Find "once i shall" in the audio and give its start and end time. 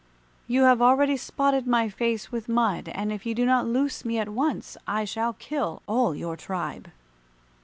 4.29-5.33